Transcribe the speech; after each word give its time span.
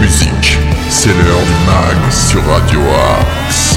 musique. 0.00 0.56
C'est 0.88 1.10
l'heure 1.10 1.42
du 1.42 1.66
mag 1.66 2.10
sur 2.10 2.42
Radio 2.46 2.80
Axe. 3.20 3.76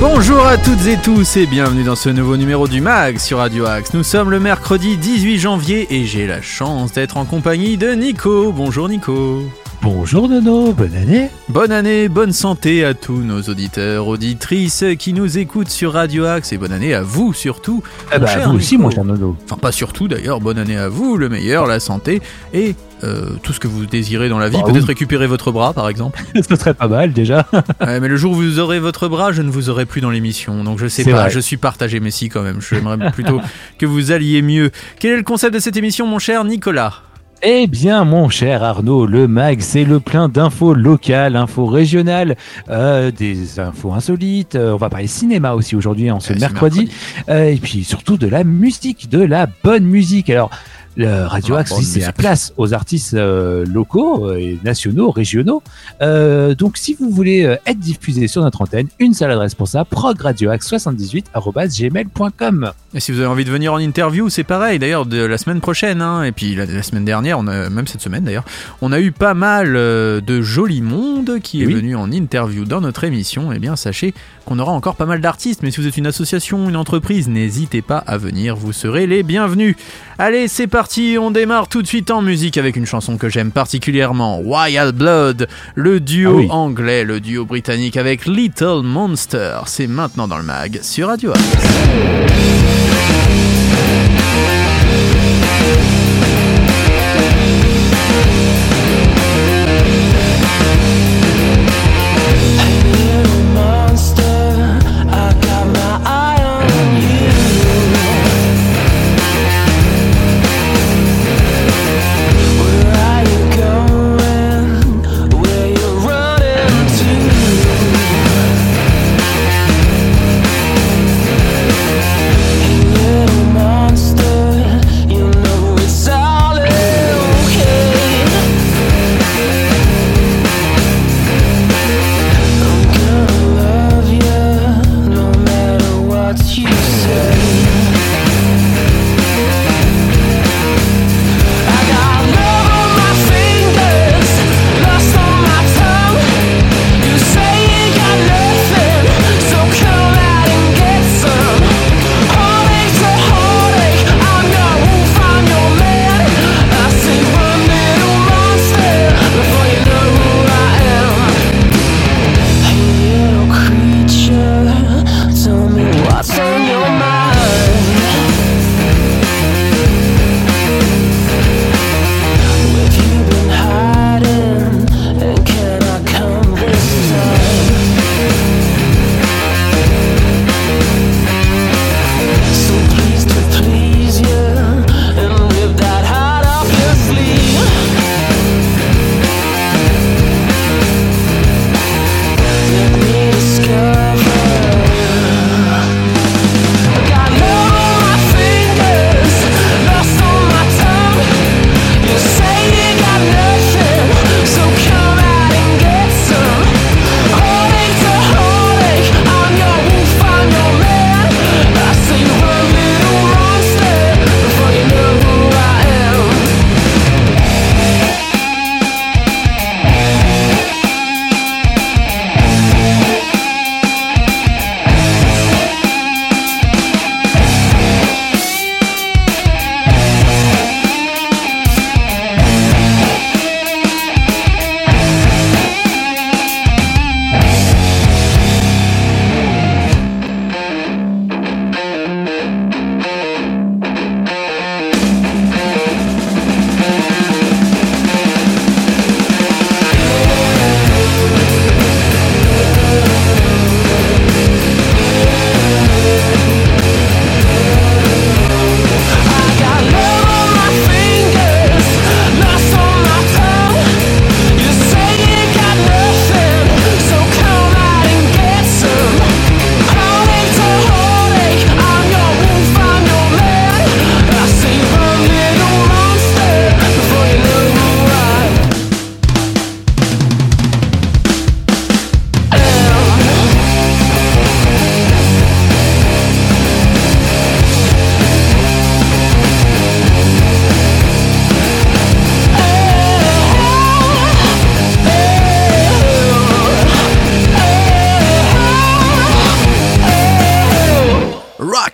Bonjour 0.00 0.46
à 0.46 0.56
toutes 0.56 0.86
et 0.86 0.96
tous 0.96 1.36
et 1.36 1.44
bienvenue 1.46 1.82
dans 1.82 1.96
ce 1.96 2.08
nouveau 2.08 2.38
numéro 2.38 2.66
du 2.66 2.80
MAG 2.80 3.18
sur 3.18 3.38
Radio 3.38 3.66
Axe. 3.66 3.92
Nous 3.92 4.02
sommes 4.02 4.30
le 4.30 4.40
mercredi 4.40 4.96
18 4.96 5.38
janvier 5.38 5.94
et 5.94 6.06
j'ai 6.06 6.26
la 6.26 6.40
chance 6.40 6.92
d'être 6.92 7.18
en 7.18 7.26
compagnie 7.26 7.76
de 7.76 7.90
Nico. 7.90 8.50
Bonjour 8.52 8.88
Nico. 8.88 9.42
Bonjour 9.80 10.28
Nono, 10.28 10.72
bonne 10.72 10.94
année 10.94 11.30
Bonne 11.48 11.70
année, 11.70 12.08
bonne 12.08 12.32
santé 12.32 12.84
à 12.84 12.94
tous 12.94 13.18
nos 13.22 13.40
auditeurs, 13.42 14.08
auditrices 14.08 14.84
qui 14.98 15.12
nous 15.12 15.38
écoutent 15.38 15.70
sur 15.70 15.92
Radio 15.92 16.24
Axe 16.24 16.52
et 16.52 16.58
bonne 16.58 16.72
année 16.72 16.94
à 16.94 17.02
vous 17.02 17.32
surtout. 17.32 17.82
Ah 18.10 18.18
bah 18.18 18.26
cher 18.26 18.50
vous 18.50 18.56
aussi 18.56 18.76
mon 18.76 18.90
cher 18.90 19.04
Nono. 19.04 19.36
Enfin 19.44 19.56
pas 19.56 19.70
surtout 19.72 20.08
d'ailleurs, 20.08 20.40
bonne 20.40 20.58
année 20.58 20.76
à 20.76 20.88
vous, 20.88 21.16
le 21.16 21.28
meilleur, 21.28 21.66
la 21.66 21.78
santé 21.78 22.20
et 22.52 22.74
euh, 23.04 23.30
tout 23.42 23.52
ce 23.52 23.60
que 23.60 23.68
vous 23.68 23.86
désirez 23.86 24.28
dans 24.28 24.38
la 24.40 24.48
vie. 24.48 24.56
Bah 24.58 24.64
Peut-être 24.66 24.82
oui. 24.82 24.88
récupérer 24.88 25.28
votre 25.28 25.52
bras 25.52 25.72
par 25.72 25.88
exemple. 25.88 26.20
Ce 26.48 26.56
serait 26.56 26.74
pas 26.74 26.88
mal 26.88 27.12
déjà. 27.12 27.46
Ouais, 27.80 28.00
mais 28.00 28.08
le 28.08 28.16
jour 28.16 28.32
où 28.32 28.36
vous 28.36 28.58
aurez 28.58 28.80
votre 28.80 29.06
bras, 29.08 29.30
je 29.30 29.42
ne 29.42 29.50
vous 29.50 29.70
aurai 29.70 29.86
plus 29.86 30.00
dans 30.00 30.10
l'émission. 30.10 30.64
Donc 30.64 30.78
je 30.80 30.88
sais 30.88 31.04
pas, 31.04 31.12
vrai. 31.12 31.30
je 31.30 31.38
suis 31.38 31.56
partagé, 31.56 32.00
mais 32.00 32.10
si 32.10 32.28
quand 32.28 32.42
même. 32.42 32.60
J'aimerais 32.60 33.10
plutôt 33.12 33.40
que 33.78 33.86
vous 33.86 34.10
alliez 34.10 34.42
mieux. 34.42 34.70
Quel 34.98 35.12
est 35.12 35.16
le 35.16 35.22
concept 35.22 35.54
de 35.54 35.60
cette 35.60 35.76
émission, 35.76 36.06
mon 36.06 36.18
cher 36.18 36.44
Nicolas? 36.44 37.02
Eh 37.42 37.68
bien 37.68 38.04
mon 38.04 38.28
cher 38.28 38.64
Arnaud, 38.64 39.06
le 39.06 39.28
MAG 39.28 39.60
c'est 39.60 39.84
le 39.84 40.00
plein 40.00 40.28
d'infos 40.28 40.74
locales, 40.74 41.36
infos 41.36 41.66
régionales, 41.66 42.36
euh, 42.68 43.12
des 43.12 43.60
infos 43.60 43.92
insolites, 43.92 44.56
euh, 44.56 44.72
on 44.72 44.76
va 44.76 44.90
parler 44.90 45.06
cinéma 45.06 45.54
aussi 45.54 45.76
aujourd'hui 45.76 46.10
en 46.10 46.18
ce 46.18 46.32
Euh, 46.32 46.34
c'est 46.34 46.40
mercredi, 46.40 46.90
Euh, 47.28 47.44
et 47.52 47.56
puis 47.56 47.84
surtout 47.84 48.16
de 48.16 48.26
la 48.26 48.42
musique, 48.42 49.08
de 49.08 49.20
la 49.20 49.46
bonne 49.62 49.84
musique. 49.84 50.30
Alors 50.30 50.50
le 50.98 51.24
Radio 51.26 51.54
Ah, 51.56 51.60
Axe, 51.60 51.70
la 51.70 51.78
musique. 51.78 52.12
place 52.16 52.52
aux 52.58 52.74
artistes 52.74 53.14
euh, 53.14 53.64
locaux 53.64 54.34
et 54.34 54.58
nationaux, 54.64 55.10
régionaux. 55.10 55.62
Euh, 56.02 56.54
donc 56.54 56.76
si 56.76 56.94
vous 56.98 57.08
voulez 57.10 57.44
euh, 57.46 57.56
être 57.66 57.78
diffusé 57.78 58.26
sur 58.28 58.42
notre 58.42 58.60
antenne, 58.62 58.88
une 58.98 59.14
seule 59.14 59.30
adresse 59.30 59.54
pour 59.54 59.68
ça, 59.68 59.84
progradioaxe78@gmail.com. 59.84 62.72
Et 62.94 63.00
si 63.00 63.12
vous 63.12 63.18
avez 63.18 63.26
envie 63.28 63.44
de 63.44 63.50
venir 63.50 63.72
en 63.72 63.78
interview, 63.78 64.28
c'est 64.28 64.44
pareil. 64.44 64.78
D'ailleurs, 64.78 65.06
de 65.06 65.18
la 65.22 65.38
semaine 65.38 65.60
prochaine, 65.60 66.02
hein, 66.02 66.22
et 66.24 66.32
puis 66.32 66.54
la, 66.54 66.66
la 66.66 66.82
semaine 66.82 67.04
dernière, 67.04 67.38
on 67.38 67.46
a, 67.46 67.68
même 67.70 67.86
cette 67.86 68.00
semaine 68.00 68.24
d'ailleurs, 68.24 68.44
on 68.80 68.92
a 68.92 69.00
eu 69.00 69.12
pas 69.12 69.34
mal 69.34 69.74
de 69.74 70.42
joli 70.42 70.80
monde 70.82 71.38
qui 71.42 71.62
est 71.62 71.66
Oui. 71.66 71.74
venu 71.74 71.96
en 71.96 72.10
interview 72.10 72.64
dans 72.64 72.80
notre 72.80 73.04
émission. 73.04 73.52
Eh 73.52 73.58
bien, 73.58 73.76
sachez 73.76 74.14
qu'on 74.46 74.58
aura 74.58 74.72
encore 74.72 74.96
pas 74.96 75.06
mal 75.06 75.20
d'artistes. 75.20 75.62
Mais 75.62 75.70
si 75.70 75.80
vous 75.80 75.86
êtes 75.86 75.96
une 75.98 76.06
association, 76.06 76.68
une 76.68 76.76
entreprise, 76.76 77.28
n'hésitez 77.28 77.82
pas 77.82 77.98
à 77.98 78.16
venir. 78.16 78.56
Vous 78.56 78.72
serez 78.72 79.06
les 79.06 79.22
bienvenus. 79.22 79.76
Allez, 80.18 80.48
c'est 80.48 80.66
parti. 80.66 80.87
On 80.96 81.30
démarre 81.30 81.68
tout 81.68 81.82
de 81.82 81.86
suite 81.86 82.10
en 82.10 82.22
musique 82.22 82.56
avec 82.56 82.74
une 82.74 82.86
chanson 82.86 83.18
que 83.18 83.28
j'aime 83.28 83.50
particulièrement, 83.52 84.40
Wild 84.40 84.94
Blood, 84.96 85.46
le 85.74 86.00
duo 86.00 86.30
Ah 86.32 86.36
oui. 86.36 86.46
anglais, 86.50 87.04
le 87.04 87.20
duo 87.20 87.44
britannique 87.44 87.96
avec 87.96 88.24
Little 88.26 88.80
Monster. 88.82 89.58
C'est 89.66 89.86
maintenant 89.86 90.26
dans 90.26 90.38
le 90.38 90.44
mag 90.44 90.80
sur 90.82 91.08
Radio 91.08 91.32
Axe. 91.32 91.68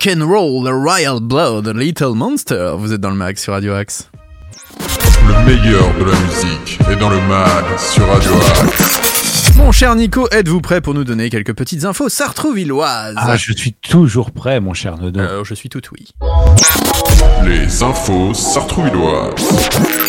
Rock 0.05 0.17
and 0.17 0.27
Roll, 0.27 0.69
Royal 0.69 1.21
Blood, 1.21 1.69
Little 1.69 2.15
Monster. 2.15 2.73
Vous 2.77 2.93
êtes 2.93 3.01
dans 3.01 3.11
le 3.11 3.17
mag 3.17 3.39
sur 3.39 3.55
Radio 3.55 3.73
Axe. 3.75 4.11
Le 5.27 5.47
meilleur 5.47 5.95
de 5.95 6.05
la 6.05 6.19
musique 6.19 6.79
est 6.91 6.97
dans 6.97 7.09
le 7.09 7.21
mag 7.23 7.65
sur 7.79 8.07
Radio 8.07 8.33
Axe. 8.35 9.55
Mon 9.57 9.73
cher 9.73 9.95
Nico, 9.95 10.29
êtes-vous 10.31 10.61
prêt 10.61 10.83
pour 10.83 10.93
nous 10.93 11.05
donner 11.05 11.31
quelques 11.31 11.55
petites 11.55 11.85
infos 11.85 12.11
sartrouvilloises? 12.11 13.15
Ah, 13.17 13.37
je 13.37 13.53
suis 13.55 13.73
toujours 13.73 14.31
prêt, 14.33 14.61
mon 14.61 14.75
cher 14.75 14.99
Nono. 14.99 15.21
Alors, 15.21 15.45
je 15.45 15.55
suis 15.55 15.71
tout 15.71 15.81
oui. 15.93 16.09
Les 17.47 17.83
infos 17.83 18.35
sartrouvilloises. 18.35 20.04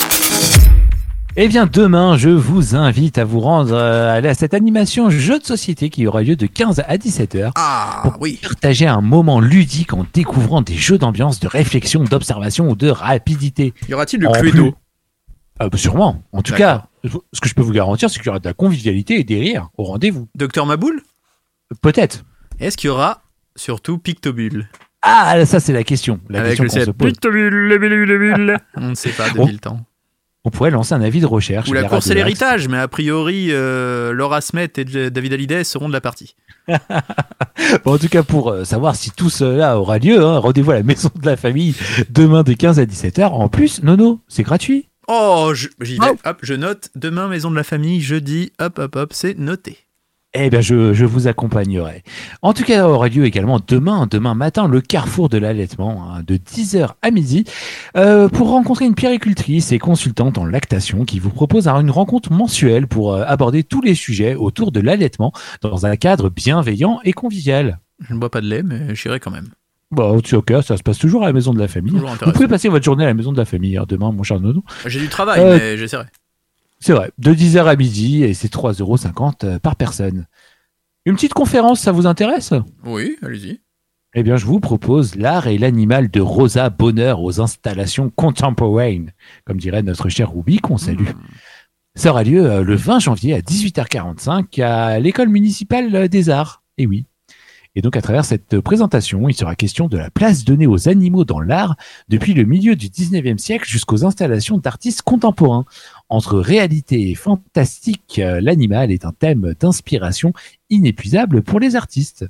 Eh 1.38 1.50
bien, 1.50 1.66
demain, 1.66 2.16
je 2.16 2.30
vous 2.30 2.76
invite 2.78 3.18
à 3.18 3.26
vous 3.26 3.42
rendre 3.42 3.74
euh, 3.74 4.22
à 4.22 4.34
cette 4.34 4.54
animation 4.54 5.10
jeu 5.10 5.38
de 5.38 5.44
société 5.44 5.90
qui 5.90 6.08
aura 6.08 6.22
lieu 6.24 6.38
de 6.38 6.46
15 6.46 6.84
à 6.88 6.98
17 6.98 7.36
heures. 7.36 7.52
Ah, 7.56 8.16
oui. 8.22 8.40
Partager 8.42 8.88
un 8.88 9.02
moment 9.02 9.42
ludique 9.42 9.92
en 9.92 10.06
découvrant 10.14 10.62
des 10.62 10.76
jeux 10.76 10.98
d'ambiance, 10.98 11.42
de 11.42 11.50
réflexion, 11.50 12.06
d'observation 12.06 12.70
ou 12.70 12.76
de 12.78 12.88
rapidité. 12.88 13.74
Y 13.90 13.94
aura-t-il 13.94 14.22
le 14.22 14.30
En 14.30 14.32
Cluedo 14.32 14.76
Ah, 15.60 15.68
bah, 15.68 15.78
sûrement. 15.78 16.24
En 16.32 16.42
tout 16.42 16.54
cas, 16.54 16.86
ce 17.04 17.42
que 17.42 17.50
je 17.50 17.54
peux 17.54 17.62
vous 17.62 17.74
garantir, 17.74 18.10
c'est 18.10 18.20
qu'il 18.20 18.28
y 18.28 18.30
aura 18.30 18.40
de 18.40 18.48
la 18.48 18.54
convivialité 18.54 19.20
et 19.20 19.26
des 19.26 19.38
rires 19.38 19.68
au 19.78 19.84
rendez-vous. 19.84 20.30
Docteur 20.36 20.66
Maboul 20.66 21.02
Peut-être. 21.82 22.24
Est-ce 22.62 22.78
qu'il 22.78 22.88
y 22.88 22.92
aura 22.92 23.24
surtout 23.58 23.98
Pictobule? 23.98 24.70
Ah, 25.02 25.46
ça 25.46 25.60
c'est 25.60 25.74
la 25.74 25.84
question. 25.84 26.22
La 26.30 26.40
Avec 26.40 26.58
question 26.58 26.80
qu'on 26.80 26.86
se 26.86 26.92
pose. 26.92 27.12
Pictobule, 27.12 27.54
le 27.54 27.78
bule, 27.78 28.04
le 28.06 28.18
bule. 28.20 28.58
On 28.78 28.92
ne 28.92 28.96
sait 28.96 29.10
pas 29.10 29.30
depuis 29.30 29.52
le 29.52 29.60
temps. 29.60 29.82
On 30.46 30.52
pourrait 30.52 30.70
lancer 30.70 30.94
un 30.94 31.02
avis 31.02 31.20
de 31.20 31.26
recherche. 31.26 31.68
Ou 31.70 31.74
la 31.74 31.84
course 31.86 32.08
et 32.08 32.14
l'héritage, 32.14 32.68
mais 32.68 32.78
a 32.78 32.88
priori, 32.88 33.48
euh, 33.50 34.14
Laura 34.14 34.42
Smet 34.42 34.70
et 34.78 34.86
David 35.10 35.34
Hallyday 35.34 35.64
seront 35.64 35.88
de 35.88 35.94
la 35.94 36.02
partie. 36.02 36.36
Bon, 37.84 37.94
en 37.94 37.98
tout 37.98 38.10
cas, 38.10 38.22
pour 38.22 38.52
euh, 38.52 38.64
savoir 38.64 38.96
si 38.96 39.10
tout 39.12 39.30
cela 39.30 39.80
aura 39.80 39.98
lieu, 39.98 40.22
hein, 40.22 40.38
rendez-vous 40.38 40.72
à 40.72 40.76
la 40.76 40.84
maison 40.84 41.10
de 41.16 41.26
la 41.26 41.36
famille 41.36 41.74
demain 42.10 42.44
de 42.44 42.54
15 42.54 42.80
à 42.80 42.86
17 42.86 43.20
heures. 43.20 43.34
En 43.34 43.50
plus, 43.50 43.82
Nono, 43.82 44.20
c'est 44.28 44.44
gratuit. 44.44 44.88
Oh, 45.08 45.52
j'y 45.56 45.98
vais. 45.98 46.06
Oh. 46.12 46.16
Hop, 46.26 46.38
je 46.44 46.54
note. 46.54 46.90
Demain, 46.96 47.28
maison 47.28 47.50
de 47.50 47.56
la 47.56 47.64
famille, 47.64 48.02
jeudi. 48.02 48.52
Hop, 48.60 48.78
hop, 48.78 48.96
hop, 48.96 49.14
c'est 49.14 49.38
noté. 49.38 49.85
Eh 50.38 50.50
bien, 50.50 50.60
je, 50.60 50.94
je 50.94 51.06
vous 51.06 51.28
accompagnerai. 51.28 52.04
En 52.42 52.52
tout 52.54 52.64
cas, 52.64 52.86
aura 52.88 53.08
lieu 53.08 53.24
également 53.26 53.60
demain, 53.66 54.06
demain 54.10 54.34
matin, 54.36 54.68
le 54.68 54.82
carrefour 54.82 55.30
de 55.30 55.38
l'allaitement, 55.38 56.12
hein, 56.12 56.24
de 56.28 56.36
10h 56.36 56.90
à 57.02 57.10
midi, 57.12 57.46
euh, 57.96 58.28
pour 58.28 58.50
rencontrer 58.50 58.84
une 58.86 58.96
puéricultrice 58.96 59.72
et 59.72 59.80
consultante 59.80 60.38
en 60.38 60.46
lactation 60.46 61.06
qui 61.06 61.20
vous 61.20 61.30
propose 61.30 61.70
une 61.70 61.90
rencontre 61.90 62.34
mensuelle 62.34 62.86
pour 62.88 63.14
euh, 63.14 63.24
aborder 63.26 63.64
tous 63.64 63.82
les 63.82 63.96
sujets 63.96 64.36
autour 64.36 64.74
de 64.74 64.82
l'allaitement 64.82 65.32
dans 65.62 65.86
un 65.86 65.96
cadre 65.96 66.30
bienveillant 66.30 67.00
et 67.06 67.14
convivial. 67.14 67.80
Je 68.06 68.14
ne 68.14 68.20
bois 68.20 68.30
pas 68.30 68.42
de 68.42 68.48
lait, 68.48 68.62
mais 68.62 68.94
j'irai 68.94 69.22
quand 69.22 69.32
même. 69.32 69.48
Bon, 69.92 70.20
c'est 70.26 70.36
ok, 70.36 70.52
ça 70.64 70.76
se 70.76 70.84
passe 70.84 70.98
toujours 70.98 71.24
à 71.24 71.28
la 71.28 71.34
maison 71.34 71.54
de 71.54 71.60
la 71.60 71.70
famille. 71.70 71.94
Vous 72.26 72.32
pouvez 72.34 72.50
passer 72.50 72.68
votre 72.68 72.84
journée 72.84 73.06
à 73.06 73.08
la 73.08 73.14
maison 73.14 73.32
de 73.32 73.38
la 73.38 73.46
famille 73.46 73.78
hein, 73.78 73.86
demain, 73.88 74.12
mon 74.12 74.24
cher 74.24 74.42
Nono. 74.42 74.64
J'ai 74.86 75.00
du 75.00 75.08
travail, 75.08 75.40
Euh, 75.40 75.58
mais 75.58 75.78
j'essaierai. 75.78 76.06
C'est 76.86 76.94
vrai, 76.94 77.10
de 77.18 77.34
10h 77.34 77.66
à 77.66 77.76
midi 77.76 78.24
et 78.24 78.36
c'est 78.36 78.54
3,50€ 78.54 79.44
euh, 79.44 79.58
par 79.58 79.76
personne. 79.76 80.28
Une 81.06 81.16
petite 81.16 81.34
conférence, 81.34 81.80
ça 81.80 81.92
vous 81.92 82.06
intéresse? 82.06 82.54
Oui, 82.84 83.18
allez-y. 83.24 83.60
Eh 84.14 84.22
bien, 84.22 84.38
je 84.38 84.46
vous 84.46 84.60
propose 84.60 85.16
L'art 85.16 85.48
et 85.48 85.58
l'animal 85.58 86.12
de 86.12 86.22
Rosa 86.22 86.70
Bonheur 86.70 87.24
aux 87.24 87.42
installations 87.42 88.12
contemporaines, 88.12 89.14
comme 89.46 89.58
dirait 89.58 89.82
notre 89.82 90.10
cher 90.10 90.32
Ruby, 90.32 90.60
qu'on 90.60 90.78
salue. 90.78 91.08
Ça 91.96 92.12
aura 92.12 92.24
lieu 92.24 92.46
euh, 92.46 92.62
le 92.62 92.76
20 92.76 93.00
janvier 93.00 93.34
à 93.34 93.40
18h45 93.40 94.62
à 94.62 95.00
l'école 95.00 95.30
municipale 95.30 96.08
des 96.08 96.30
arts. 96.30 96.62
Et 96.78 96.86
oui. 96.86 97.08
Et 97.76 97.82
donc, 97.82 97.98
à 97.98 98.02
travers 98.02 98.24
cette 98.24 98.60
présentation, 98.62 99.28
il 99.28 99.34
sera 99.34 99.56
question 99.56 99.88
de 99.88 99.98
la 99.98 100.10
place 100.10 100.46
donnée 100.46 100.66
aux 100.66 100.88
animaux 100.88 101.26
dans 101.26 101.42
l'art 101.42 101.76
depuis 102.08 102.34
le 102.34 102.46
milieu 102.46 102.76
du 102.76 102.88
19e 102.88 103.38
siècle 103.38 103.70
jusqu'aux 103.70 104.06
installations 104.06 104.58
d'artistes 104.58 105.02
contemporains. 105.02 105.66
Entre 106.10 106.38
réalité 106.38 107.10
et 107.10 107.16
fantastique, 107.16 108.20
euh, 108.20 108.40
l'animal 108.42 108.92
est 108.92 109.06
un 109.06 109.12
thème 109.12 109.56
d'inspiration 109.60 110.34
inépuisable 110.70 111.42
pour 111.42 111.60
les 111.60 111.76
artistes. 111.76 112.26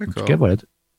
En 0.00 0.04
tout 0.12 0.24
cas, 0.24 0.36
voilà. 0.36 0.54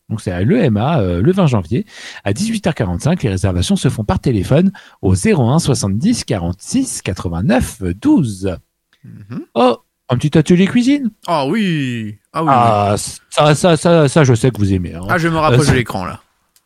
Donc 0.10 0.22
c'est 0.22 0.32
à 0.32 0.42
l'EMA 0.42 1.00
euh, 1.00 1.22
le 1.22 1.32
20 1.32 1.46
janvier 1.48 1.86
à 2.26 2.34
18h45. 2.34 3.22
Les 3.24 3.30
réservations 3.30 3.76
se 3.76 3.90
font 3.90 4.04
par 4.04 4.20
téléphone 4.20 4.72
au 5.02 5.14
01 5.16 5.60
70 5.60 6.24
46 6.26 7.02
89 7.04 7.84
12. 8.02 8.58
Mhm. 9.06 9.46
Oh, 9.54 9.78
un 10.10 10.18
petit 10.18 10.38
atelier 10.38 10.66
cuisine? 10.66 11.12
Ah 11.28 11.46
oui. 11.48 12.18
Ah 12.34 12.44
oui. 12.44 12.50
Ah, 12.52 12.96
ça, 13.30 13.54
ça, 13.56 13.78
ça, 13.78 14.08
ça, 14.10 14.24
je 14.24 14.34
sais 14.34 14.50
que 14.52 14.58
vous 14.58 14.74
aimez. 14.74 14.96
hein. 14.96 15.06
Ah, 15.10 15.18
je 15.20 15.28
me 15.30 15.38
rapproche 15.38 15.68
Euh, 15.70 15.72
de 15.72 15.78
l'écran 15.78 16.04
là. 16.06 16.22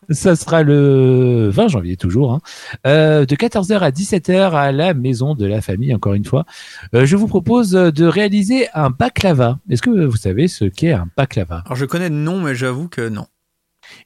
Ça 0.09 0.35
sera 0.35 0.63
le 0.63 1.49
20 1.49 1.67
janvier 1.67 1.97
toujours, 1.97 2.33
hein. 2.33 2.41
Euh, 2.85 3.25
de 3.25 3.35
14h 3.35 3.79
à 3.79 3.91
17h 3.91 4.51
à 4.51 4.71
la 4.71 4.93
maison 4.93 5.35
de 5.35 5.45
la 5.45 5.61
famille, 5.61 5.93
encore 5.93 6.13
une 6.13 6.25
fois. 6.25 6.45
Euh, 6.93 7.05
je 7.05 7.15
vous 7.15 7.27
propose 7.27 7.71
de 7.71 8.05
réaliser 8.05 8.67
un 8.73 8.89
baklava. 8.89 9.59
Est-ce 9.69 9.81
que 9.81 10.05
vous 10.05 10.17
savez 10.17 10.47
ce 10.47 10.65
qu'est 10.65 10.93
un 10.93 11.07
baklava? 11.17 11.63
Alors 11.65 11.75
je 11.75 11.85
connais 11.85 12.09
le 12.09 12.15
nom, 12.15 12.41
mais 12.41 12.55
j'avoue 12.55 12.87
que 12.87 13.09
non. 13.09 13.27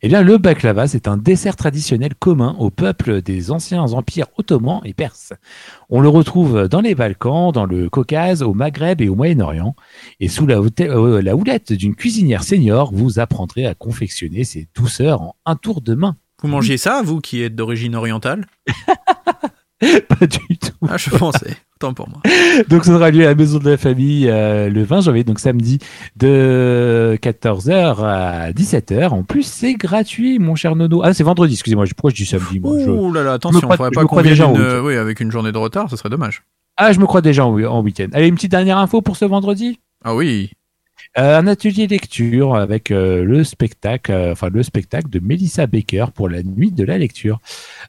Eh 0.02 0.08
bien, 0.08 0.22
le 0.22 0.38
baklava, 0.38 0.88
c'est 0.88 1.08
un 1.08 1.18
dessert 1.18 1.56
traditionnel 1.56 2.14
commun 2.16 2.56
au 2.60 2.70
peuple 2.70 3.22
des 3.22 3.52
anciens 3.52 3.84
empires 3.94 4.28
ottomans 4.38 4.82
et 4.84 4.94
perses. 4.94 5.34
On 5.90 6.02
le 6.02 6.10
retrouve 6.10 6.68
dans 6.68 6.82
les 6.82 6.96
Balkans, 6.96 7.52
dans 7.52 7.66
le 7.66 7.90
Caucase, 7.90 8.44
au 8.44 8.54
Maghreb 8.54 9.02
et 9.02 9.10
au 9.10 9.16
Moyen-Orient. 9.16 9.76
Et 10.20 10.28
sous 10.28 10.46
la, 10.46 10.60
euh, 10.82 11.22
la 11.22 11.36
houlette 11.36 11.74
d'une 11.74 11.96
cuisinière 11.96 12.44
senior, 12.44 12.92
vous 12.94 13.20
apprendrez 13.20 13.66
à 13.66 13.76
confectionner 13.76 14.44
ces 14.44 14.68
douceurs 14.76 15.22
en 15.22 15.36
un 15.46 15.56
tour 15.56 15.82
de 15.82 15.96
main. 15.96 16.18
Vous 16.42 16.48
mangez 16.48 16.78
ça, 16.78 17.02
vous 17.04 17.20
qui 17.20 17.42
êtes 17.42 17.56
d'origine 17.56 17.96
orientale? 17.96 18.46
Pas 19.80 20.28
du 20.28 20.58
tout. 20.58 20.88
Ah, 20.88 20.98
je 20.98 21.10
pensais. 21.10 21.58
Autant 21.80 21.94
pour 21.94 22.10
moi. 22.10 22.20
Donc, 22.70 22.86
ça 22.86 22.92
aura 22.94 23.12
lieu 23.12 23.24
à 23.24 23.28
la 23.28 23.36
maison 23.36 23.60
de 23.60 23.70
la 23.70 23.78
famille 23.78 24.28
euh, 24.30 24.70
le 24.70 24.84
20 24.84 25.02
janvier, 25.02 25.24
donc 25.24 25.40
samedi, 25.40 25.78
de 26.16 27.18
14h 27.22 28.04
à 28.04 28.52
17h. 28.52 29.10
En 29.10 29.22
plus, 29.24 29.44
c'est 29.44 29.74
gratuit, 29.76 30.40
mon 30.40 30.56
cher 30.56 30.76
Nono. 30.76 31.02
Ah, 31.04 31.14
c'est 31.14 31.24
vendredi, 31.24 31.54
excusez-moi. 31.54 31.86
Pourquoi 31.96 32.10
je 32.10 32.16
dis 32.16 32.26
samedi, 32.26 32.60
moi? 32.60 32.78
Je... 32.80 32.90
Ouh 32.90 33.14
là 33.14 33.22
là, 33.24 33.34
attention, 33.34 33.62
crois- 33.62 33.78
faudrait 33.78 33.92
je 34.10 34.16
pas 34.16 34.24
déjà 34.24 34.46
une- 34.46 34.80
oui, 34.84 34.96
avec 34.96 35.20
une 35.20 35.32
journée 35.32 35.52
de 35.52 35.58
retard, 35.58 35.88
ce 35.90 35.96
serait 35.98 36.10
dommage. 36.10 36.44
Ah, 36.78 36.92
je 36.92 37.00
me 37.00 37.06
crois 37.06 37.22
déjà 37.22 37.46
en, 37.46 37.62
en 37.64 37.82
week-end. 37.84 38.08
Allez, 38.14 38.28
une 38.28 38.36
petite 38.36 38.52
dernière 38.52 38.78
info 38.80 39.02
pour 39.02 39.16
ce 39.18 39.26
vendredi? 39.26 39.80
Ah 40.04 40.16
oui. 40.16 40.52
Euh, 41.18 41.40
un 41.40 41.48
atelier 41.48 41.88
lecture 41.88 42.56
avec 42.56 42.92
euh, 42.92 43.24
le 43.24 43.44
spectacle, 43.44 44.12
euh, 44.12 44.32
enfin 44.34 44.50
le 44.54 44.62
spectacle 44.62 45.10
de 45.10 45.20
Melissa 45.20 45.66
Baker 45.66 46.08
pour 46.14 46.30
la 46.30 46.44
nuit 46.44 46.72
de 46.72 46.84
la 46.84 46.98
lecture. 47.00 47.40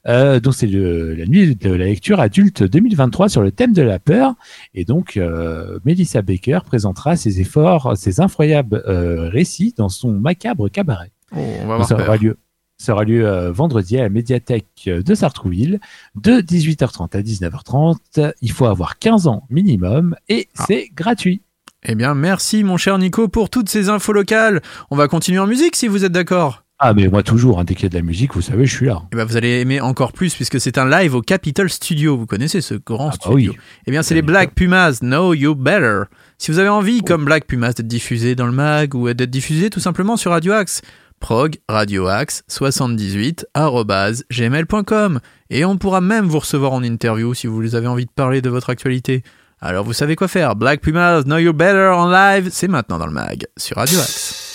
Donc 0.07 0.55
c'est 0.55 0.67
le- 0.67 1.15
la 1.15 1.27
nuit 1.27 1.55
de 1.55 1.71
la 1.71 1.85
lecture 1.85 2.21
adulte 2.21 2.63
2023 2.63 3.29
sur 3.29 3.43
le 3.43 3.51
thème 3.53 3.75
de 3.75 3.83
la 3.83 3.99
peur. 3.99 4.35
Et 4.75 4.85
donc 4.87 5.21
Melissa 5.85 6.23
Baker 6.23 6.61
présentera 6.65 7.17
ses 7.17 7.41
efforts, 7.41 7.97
ses 7.99 8.21
incroyables 8.21 8.83
récits 8.87 9.75
dans 9.77 9.91
son 9.91 10.13
macabre 10.13 10.71
cabaret. 10.71 11.11
Oh, 11.33 11.39
on 11.39 11.67
va 11.67 11.79
Donc, 11.79 11.83
avoir 11.83 11.89
ça 11.89 11.95
aura 11.97 12.17
lieu. 12.17 12.39
Ça 12.79 12.93
aura 12.95 13.05
lieu 13.05 13.49
vendredi 13.51 13.99
à 13.99 14.03
la 14.03 14.09
médiathèque 14.09 14.85
de 14.89 15.15
Sartrouville 15.15 15.81
de 16.15 16.41
18h30 16.41 17.15
à 17.17 17.23
19h30. 17.23 18.33
Il 18.41 18.53
faut 18.53 18.67
avoir 18.67 18.99
15 18.99 19.27
ans 19.27 19.43
minimum 19.51 20.15
et 20.31 20.49
Ah. 20.57 20.65
c'est 20.67 20.89
gratuit. 20.95 21.43
Eh 21.85 21.95
bien, 21.95 22.15
merci 22.15 22.65
mon 22.65 22.77
cher 22.77 22.99
Nico 22.99 23.29
pour 23.29 23.51
toutes 23.51 23.69
ces 23.69 23.89
infos 23.89 24.13
locales. 24.13 24.61
On 24.91 24.97
va 24.97 25.07
continuer 25.07 25.39
en 25.39 25.47
musique 25.47 25.77
si 25.77 25.87
vous 25.87 26.05
êtes 26.05 26.13
d'accord. 26.13 26.65
Ah 26.81 26.95
mais 26.95 27.09
moi 27.09 27.25
toujours, 27.25 27.59
hein, 27.59 27.65
dès 27.65 27.75
qu'il 27.75 27.85
y 27.85 27.87
a 27.87 27.89
de 27.89 27.95
la 27.97 28.03
musique, 28.03 28.35
vous 28.35 28.43
savez, 28.43 28.65
je 28.65 28.75
suis 28.75 28.87
là. 28.87 29.03
Eh 29.13 29.17
ben, 29.17 29.25
vous 29.25 29.37
allez 29.37 29.61
aimer 29.61 29.81
encore 29.81 30.13
plus 30.13 30.35
puisque 30.35 30.61
c'est 30.61 30.79
un 30.79 30.89
live 30.89 31.15
au 31.15 31.23
Capitol 31.23 31.69
Studio. 31.69 32.17
Vous 32.17 32.27
connaissez 32.27 32.61
ce 32.61 32.75
grand 32.75 33.09
Ah 33.09 33.11
bah 33.11 33.17
studio 33.31 33.53
oui. 33.53 33.59
Eh 33.87 33.91
bien, 33.91 34.03
c'est 34.03 34.15
les 34.15 34.23
Black 34.23 34.55
Pumas. 34.55 34.99
Know 35.01 35.35
You 35.35 35.55
Better. 35.55 36.03
Si 36.37 36.51
vous 36.51 36.59
avez 36.59 36.69
envie, 36.69 37.03
comme 37.03 37.25
Black 37.25 37.47
Pumas, 37.47 37.73
d'être 37.73 37.87
diffusé 37.89 38.35
dans 38.35 38.47
le 38.47 38.53
mag 38.53 38.95
ou 38.95 39.13
d'être 39.13 39.31
diffusé 39.31 39.71
tout 39.71 39.81
simplement 39.81 40.17
sur 40.17 40.31
Radio 40.31 40.53
Axe, 40.53 40.83
prog 41.21 41.59
radioaxe 41.69 42.43
78 42.49 43.47
gmail.com 44.31 45.21
et 45.51 45.65
on 45.65 45.79
pourra 45.79 46.01
même 46.01 46.27
vous 46.27 46.39
recevoir 46.39 46.73
en 46.73 46.83
interview 46.83 47.35
si 47.35 47.47
vous 47.49 47.75
avez 47.75 47.89
envie 47.89 48.07
de 48.07 48.11
parler 48.11 48.41
de 48.41 48.51
votre 48.51 48.71
actualité. 48.71 49.23
Alors 49.61 49.85
vous 49.85 49.93
savez 49.93 50.17
quoi 50.17 50.29
faire. 50.29 50.55
Black 50.57 50.81
Pumas, 50.81 51.23
Know 51.23 51.39
You 51.39 51.53
Better 51.53 51.91
en 51.95 52.09
live, 52.11 52.49
c'est 52.53 52.69
maintenant 52.69 52.99
dans 52.99 53.07
le 53.07 53.13
mag 53.13 53.47
sur 53.57 53.77
Radio 53.77 53.99
Axe. 53.99 54.48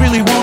really 0.00 0.22
want 0.22 0.37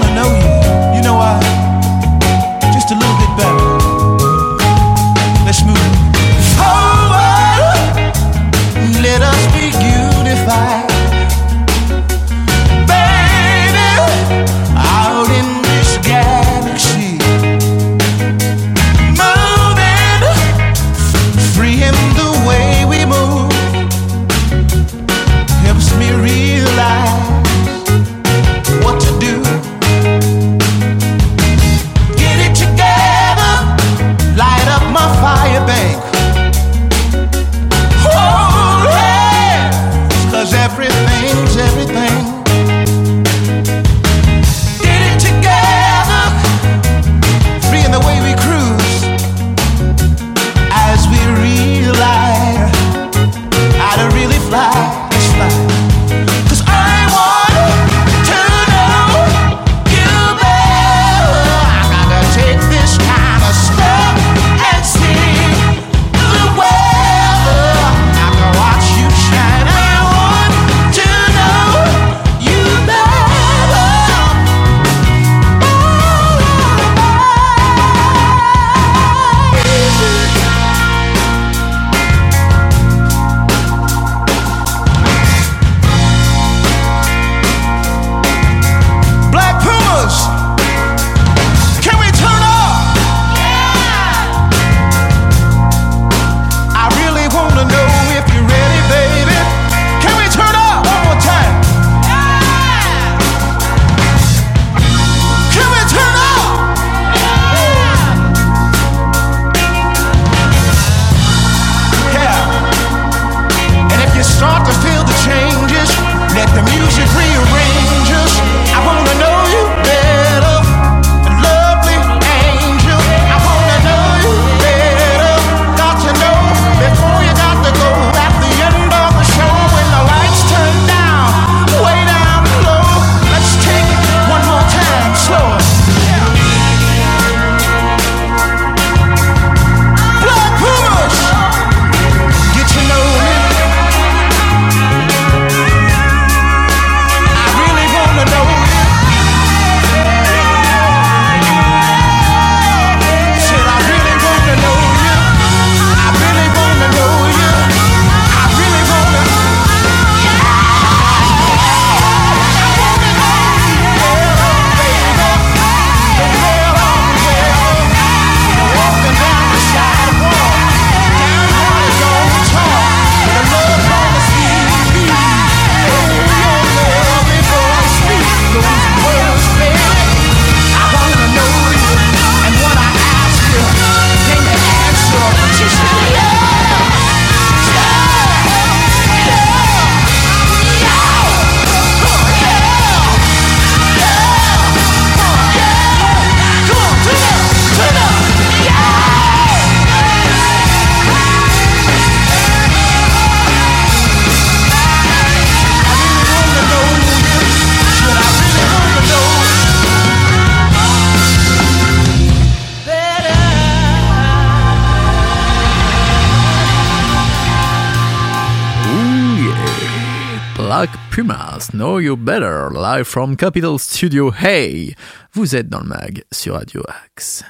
Know 221.73 221.99
You 221.99 222.15
Better, 222.17 222.69
live 222.73 223.05
from 223.05 223.35
Capital 223.35 223.77
Studio. 223.79 224.31
Hey, 224.33 224.95
vous 225.33 225.55
êtes 225.55 225.69
dans 225.69 225.79
le 225.81 225.87
mag 225.87 226.23
sur 226.31 226.55
Radio 226.55 226.81
Axe. 227.05 227.43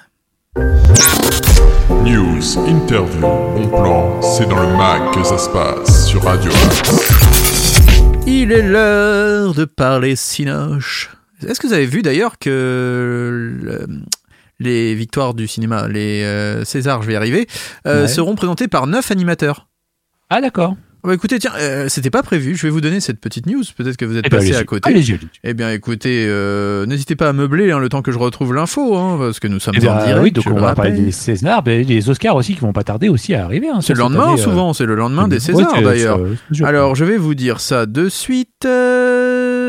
News, 2.04 2.58
interview, 2.68 3.22
bon 3.22 3.68
plan, 3.68 4.22
c'est 4.22 4.48
dans 4.48 4.62
le 4.62 4.76
mag 4.78 5.14
que 5.14 5.24
ça 5.24 5.38
se 5.38 5.50
passe 5.50 6.08
sur 6.08 6.24
Radio 6.24 6.52
Axe. 6.52 8.22
Il 8.28 8.52
est 8.52 8.62
l'heure 8.62 9.54
de 9.54 9.66
parler 9.66 10.16
Cinoche. 10.16 11.10
Est-ce 11.46 11.60
que 11.60 11.68
vous 11.68 11.74
avez 11.74 11.86
vu 11.86 12.02
d'ailleurs 12.02 12.38
que 12.40 13.52
le- 13.62 13.88
les 14.60 14.96
victoires 14.96 15.34
du 15.34 15.48
cinéma, 15.48 15.88
les 15.88 16.24
euh, 16.24 16.64
Césars, 16.64 17.02
je 17.02 17.08
vais 17.08 17.14
y 17.14 17.18
arriver, 17.18 17.48
euh, 17.88 18.04
Ouais. 18.04 18.08
seront 18.08 18.36
présentées 18.36 18.68
par 18.68 18.88
neuf 18.88 19.12
animateurs? 19.12 19.68
Ah 20.30 20.42
d'accord. 20.42 20.76
Ah 21.06 21.10
bah 21.10 21.14
écoutez, 21.14 21.38
tiens, 21.38 21.52
euh, 21.60 21.88
c'était 21.88 22.10
pas 22.10 22.24
prévu. 22.24 22.56
Je 22.56 22.64
vais 22.66 22.72
vous 22.72 22.82
donner 22.82 23.00
cette 23.00 23.20
petite 23.20 23.46
news. 23.46 23.62
Peut-être 23.78 23.96
que 23.96 24.06
vous 24.06 24.18
êtes 24.18 24.26
Eh 24.26 24.30
ben, 24.30 24.38
passé 24.40 24.56
à 24.56 24.64
côté. 24.64 24.90
Allez-y. 24.90 25.20
Eh 25.44 25.54
bien, 25.54 25.70
écoutez, 25.72 26.26
euh, 26.28 26.88
n'hésitez 26.88 27.16
pas 27.16 27.30
à 27.30 27.34
meubler 27.34 27.70
hein, 27.72 27.78
le 27.78 27.90
temps 27.90 28.02
que 28.02 28.12
je 28.12 28.18
retrouve 28.18 28.56
l'info, 28.56 28.98
hein, 28.98 29.18
parce 29.20 29.40
que 29.40 29.48
nous 29.48 29.60
sommes 29.60 29.76
Eh 29.78 29.82
bien, 29.82 29.94
en 29.94 30.04
direct. 30.04 30.24
oui, 30.24 30.32
donc 30.32 30.48
on 30.48 30.60
va 30.60 30.74
parler 30.74 30.94
des 30.94 31.12
Césars, 31.12 31.62
mais 31.64 31.84
les 31.84 32.10
Oscars 32.10 32.36
aussi 32.36 32.56
qui 32.56 32.62
vont 32.62 32.74
pas 32.74 32.84
tarder 32.84 33.08
aussi 33.08 33.36
à 33.36 33.44
arriver. 33.46 33.68
hein, 33.70 33.82
C'est 33.82 33.94
le 33.94 34.00
lendemain, 34.00 34.30
année, 34.32 34.42
euh, 34.42 34.44
souvent. 34.44 34.74
C'est 34.74 34.86
le 34.88 34.96
lendemain 34.96 35.28
des 35.28 35.40
Césars, 35.40 35.70
c'est- 35.76 35.84
d'ailleurs. 35.84 36.20
sûr. 36.52 36.66
Alors, 36.66 36.96
je 36.96 37.06
vais 37.06 37.18
vous 37.18 37.36
dire 37.36 37.60
ça 37.60 37.86
de 37.86 38.10
suite. 38.10 38.50
Euh, 38.66 39.25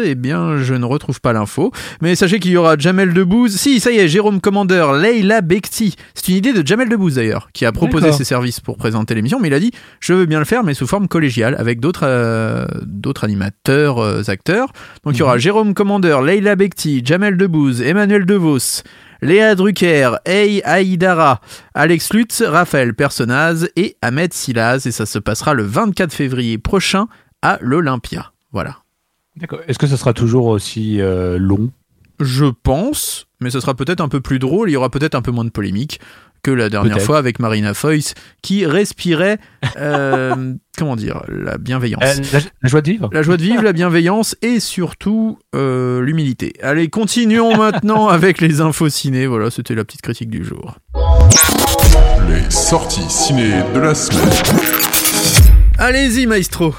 eh 0.07 0.15
bien, 0.15 0.57
je 0.59 0.75
ne 0.75 0.85
retrouve 0.85 1.21
pas 1.21 1.33
l'info. 1.33 1.73
Mais 2.01 2.15
sachez 2.15 2.39
qu'il 2.41 2.51
y 2.53 2.57
aura 2.57 2.77
Jamel 2.79 3.13
Debbouze. 3.15 3.57
Si, 3.57 3.81
ça 3.81 3.91
y 3.91 3.99
est, 3.99 4.09
Jérôme 4.09 4.41
Commandeur, 4.41 4.93
Leila 4.93 5.41
Bekti. 5.41 5.97
C'est 6.15 6.29
une 6.29 6.37
idée 6.37 6.53
de 6.53 6.67
Jamel 6.67 6.89
Debbouze, 6.89 7.15
d'ailleurs, 7.17 7.49
qui 7.53 7.65
a 7.67 7.73
proposé 7.73 8.13
ses 8.13 8.25
services 8.25 8.61
pour 8.61 8.77
présenter 8.77 9.15
l'émission. 9.15 9.39
Mais 9.41 9.49
il 9.49 9.55
a 9.55 9.61
dit 9.61 9.73
Je 10.01 10.13
veux 10.15 10.27
bien 10.27 10.39
le 10.39 10.45
faire, 10.45 10.65
mais 10.65 10.75
sous 10.75 10.87
forme 10.87 11.09
collégiale, 11.09 11.57
avec 11.59 11.81
d'autres 11.81 12.05
euh, 12.07 12.67
d'autres 12.85 13.25
animateurs, 13.25 13.99
euh, 13.99 14.23
acteurs. 14.29 14.69
Donc, 15.05 15.15
il 15.15 15.19
y 15.19 15.23
Mhm. 15.23 15.29
aura 15.29 15.39
Jérôme 15.39 15.75
Commandeur, 15.75 16.23
Leila 16.23 16.57
Bekti, 16.57 17.03
Jamel 17.05 17.37
Debbouze, 17.37 17.83
Emmanuel 17.83 18.25
DeVos. 18.27 18.83
Léa 19.23 19.55
Drucker, 19.55 20.11
Hey 20.27 20.61
Aïdara, 20.65 21.41
Alex 21.75 22.13
Lutz, 22.13 22.43
Raphaël 22.43 22.93
Personnaz 22.93 23.67
et 23.75 23.97
Ahmed 24.03 24.35
Silaz. 24.35 24.87
Et 24.87 24.91
ça 24.93 25.07
se 25.07 25.19
passera 25.19 25.55
le 25.55 25.63
24 25.63 26.13
février 26.13 26.59
prochain 26.59 27.07
à 27.41 27.59
l'Olympia. 27.63 28.33
Voilà. 28.53 28.77
D'accord. 29.37 29.61
Est-ce 29.69 29.79
que 29.79 29.87
ce 29.87 29.97
sera 29.97 30.13
toujours 30.13 30.47
aussi 30.47 31.01
euh, 31.01 31.39
long? 31.39 31.71
Je 32.21 32.47
pense, 32.47 33.27
mais 33.41 33.51
ce 33.51 33.61
sera 33.61 33.75
peut-être 33.75 34.01
un 34.01 34.09
peu 34.09 34.21
plus 34.21 34.39
drôle, 34.39 34.71
il 34.71 34.73
y 34.73 34.77
aura 34.77 34.89
peut-être 34.91 35.15
un 35.15 35.23
peu 35.23 35.31
moins 35.31 35.45
de 35.45 35.51
polémique 35.51 36.01
que 36.47 36.51
la 36.53 36.71
dernière 36.71 37.01
fois 37.01 37.19
avec 37.19 37.41
Marina 37.41 37.75
Foïs 37.75 38.15
qui 38.41 38.67
respirait, 38.67 39.39
euh, 39.79 40.55
comment 40.79 40.95
dire, 40.95 41.23
la 41.29 41.59
bienveillance. 41.59 42.05
Euh, 42.05 42.23
la, 42.33 42.39
la 42.63 42.69
joie 42.69 42.83
de 42.83 42.91
vivre 42.91 43.11
La 43.13 43.23
joie 43.23 43.37
de 43.37 43.43
vivre, 43.43 43.63
la 43.63 43.73
bienveillance 43.73 44.37
et 44.43 44.61
surtout 44.61 45.39
euh, 45.57 46.01
l'humilité. 46.03 46.53
Allez, 46.63 46.89
continuons 46.89 47.57
maintenant 47.59 48.07
avec 48.09 48.41
les 48.41 48.61
infos 48.61 48.89
ciné. 48.89 49.27
Voilà, 49.27 49.51
c'était 49.51 49.75
la 49.75 49.85
petite 49.85 50.03
critique 50.03 50.31
du 50.31 50.45
jour. 50.45 50.77
Les 52.29 52.49
sorties 52.49 53.11
ciné 53.11 53.51
de 53.75 53.81
la 53.81 53.95
semaine. 53.97 54.31
Allez-y, 55.79 56.27
maestro. 56.27 56.75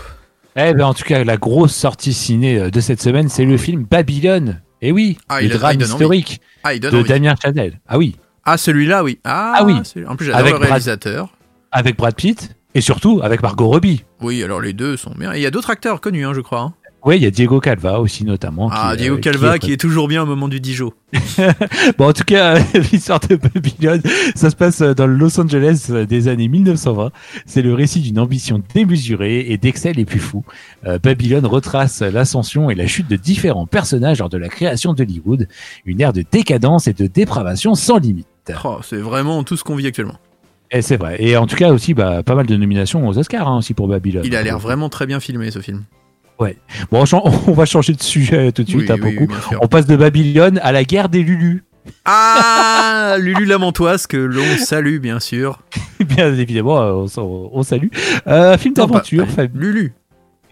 Eh 0.59 0.73
ben, 0.73 0.85
en 0.85 0.93
tout 0.93 1.03
cas, 1.03 1.23
la 1.23 1.37
grosse 1.37 1.75
sortie 1.75 2.13
ciné 2.13 2.57
euh, 2.59 2.69
de 2.71 2.79
cette 2.79 3.01
semaine, 3.01 3.29
c'est 3.29 3.45
le 3.45 3.57
film 3.57 3.83
Babylone. 3.83 4.61
Et 4.81 4.91
oui, 4.91 5.17
Ah, 5.29 5.41
le 5.41 5.49
drame 5.49 5.79
historique 5.79 6.41
Ah, 6.63 6.75
de. 6.77 7.01
Damien 7.03 7.35
Chazelle. 7.41 7.79
Ah 7.87 7.97
oui, 7.97 8.15
Ah, 8.43 8.57
celui-là, 8.57 9.03
oui. 9.03 9.19
Ah, 9.23 9.53
Ah 9.57 9.65
oui. 9.65 9.75
En 10.07 10.15
plus, 10.15 10.25
j'adore 10.25 10.39
Avec 10.39 10.53
le 10.53 10.57
Brad- 10.59 10.69
réalisateur. 10.69 11.29
avec 11.71 11.95
Brad 11.97 12.15
Pitt 12.15 12.55
et 12.73 12.81
surtout 12.81 13.19
avec 13.23 13.41
Margot 13.43 13.67
Robbie. 13.67 14.03
Oui, 14.21 14.43
alors 14.43 14.61
les 14.61 14.73
deux 14.73 14.97
sont 14.97 15.13
bien. 15.17 15.31
Et 15.33 15.37
il 15.37 15.41
y 15.41 15.45
a 15.45 15.51
d'autres 15.51 15.69
acteurs 15.69 16.01
connus, 16.01 16.25
hein, 16.25 16.33
je 16.33 16.41
crois. 16.41 16.73
Hein. 16.97 17.03
Oui, 17.05 17.17
il 17.17 17.23
y 17.23 17.25
a 17.25 17.31
Diego 17.31 17.60
Calva 17.60 17.99
aussi 17.99 18.25
notamment. 18.25 18.69
Ah, 18.71 18.91
qui, 18.91 19.03
Diego 19.03 19.15
euh, 19.15 19.19
Calva, 19.19 19.60
qui 19.60 19.67
qui 19.67 19.73
est 19.73 19.77
toujours 19.77 20.07
bien 20.07 20.23
au 20.23 20.25
moment 20.25 20.47
du 20.47 20.60
Dijon. 20.60 20.91
Bon, 21.97 22.10
en 22.10 22.13
tout 22.13 22.23
cas, 22.23 22.60
l'histoire 22.91 23.19
de 23.19 23.36
Babylone, 23.36 24.01
ça 24.36 24.49
se 24.49 24.55
passe 24.55 24.81
euh, 24.81 24.93
dans 24.93 25.07
le 25.07 25.15
Los 25.15 25.39
Angeles 25.39 25.88
euh, 25.89 26.05
des 26.05 26.27
années 26.27 26.47
1920. 26.47 27.12
C'est 27.45 27.62
le 27.62 27.73
récit 27.73 28.01
d'une 28.01 28.19
ambition 28.19 28.62
démesurée 28.73 29.45
et 29.49 29.57
d'excès 29.57 29.93
les 29.93 30.05
plus 30.05 30.19
fous. 30.19 30.43
Euh, 30.86 30.99
Babylone 30.99 31.45
retrace 31.45 32.01
l'ascension 32.01 32.69
et 32.69 32.75
la 32.75 32.88
chute 32.88 33.10
de 33.10 33.15
différents 33.15 33.67
personnages 33.67 34.19
lors 34.19 34.29
de 34.29 34.38
la 34.38 34.49
création 34.49 34.93
d'Hollywood. 34.93 35.47
Une 35.86 36.01
ère 36.01 36.13
de 36.13 36.23
décadence 36.29 36.88
et 36.88 36.93
de 36.93 37.07
dépravation 37.07 37.75
sans 37.75 37.97
limite. 37.97 38.27
Oh, 38.63 38.77
c'est 38.81 38.97
vraiment 38.97 39.43
tout 39.43 39.57
ce 39.57 39.63
qu'on 39.63 39.75
vit 39.75 39.88
actuellement. 39.88 40.17
Et 40.71 40.81
c'est 40.81 40.97
vrai. 40.97 41.17
Et 41.19 41.38
en 41.38 41.47
tout 41.47 41.55
cas 41.55 41.71
aussi, 41.71 41.93
bah, 41.93 42.23
pas 42.23 42.36
mal 42.36 42.45
de 42.45 42.55
nominations 42.55 43.07
aux 43.07 43.17
Oscars 43.17 43.47
hein, 43.47 43.57
aussi 43.57 43.73
pour 43.73 43.88
Babylone. 43.88 44.23
Il 44.25 44.36
a 44.36 44.43
l'air 44.43 44.60
vraiment 44.60 44.89
très 44.89 45.05
bien 45.05 45.19
filmé, 45.19 45.51
ce 45.51 45.60
film. 45.60 45.83
Bon, 46.91 47.04
on 47.47 47.54
va 47.54 47.65
changer 47.65 47.93
de 47.93 48.02
sujet 48.02 48.52
tout 48.52 48.63
de 48.63 48.69
suite, 48.69 48.89
Oui, 48.89 48.91
hein, 48.91 48.97
oui, 49.04 49.15
beaucoup. 49.17 49.34
On 49.62 49.67
passe 49.67 49.86
de 49.86 49.95
Babylone 49.95 50.60
à 50.63 50.71
la 50.71 50.84
guerre 50.84 51.10
des 51.10 51.23
Lulus. 51.23 51.63
Ah, 52.06 53.15
Lulu 53.19 53.45
Lamontoise, 53.45 54.08
que 54.08 54.17
l'on 54.17 54.58
salue, 54.58 55.00
bien 55.00 55.19
sûr. 55.19 55.60
Bien 56.00 56.34
évidemment, 56.34 56.82
euh, 56.82 57.06
on, 57.17 57.63
salue. 57.63 57.88
Euh, 58.28 58.58
film 58.58 58.73
d'aventure. 58.73 59.26
Lulu. 59.54 59.93